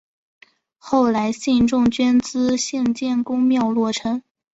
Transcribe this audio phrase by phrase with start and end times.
[0.79, 4.23] 后来信众捐资兴建宫庙落成。